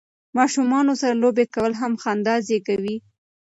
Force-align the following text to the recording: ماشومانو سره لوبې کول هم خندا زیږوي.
ماشومانو 0.37 0.93
سره 1.01 1.15
لوبې 1.21 1.45
کول 1.55 1.71
هم 1.81 1.93
خندا 2.01 2.35
زیږوي. 2.47 2.97